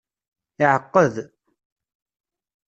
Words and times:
Iɛeqqeḍ. 0.63 1.15